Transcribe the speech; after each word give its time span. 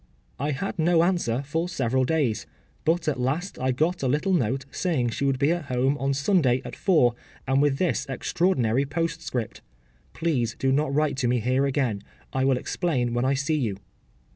I 0.39 0.49
had 0.49 0.79
no 0.79 1.03
answer 1.03 1.43
for 1.43 1.69
several 1.69 2.05
days, 2.05 2.47
but 2.85 3.07
at 3.07 3.19
last 3.19 3.59
I 3.59 3.69
got 3.71 4.01
a 4.01 4.07
little 4.07 4.33
note 4.33 4.65
saying 4.71 5.09
she 5.09 5.25
would 5.25 5.37
be 5.37 5.51
at 5.51 5.65
home 5.65 5.95
on 5.99 6.15
Sunday 6.15 6.59
at 6.65 6.75
four 6.75 7.13
and 7.47 7.61
with 7.61 7.77
this 7.77 8.07
extraordinary 8.09 8.83
postscript: 8.87 9.61
“Please 10.13 10.55
do 10.57 10.71
not 10.71 10.91
write 10.91 11.17
to 11.17 11.27
me 11.27 11.39
here 11.39 11.67
again; 11.67 12.01
I 12.33 12.45
will 12.45 12.57
explain 12.57 13.13
when 13.13 13.25
I 13.25 13.35
see 13.35 13.57
you. 13.59 13.77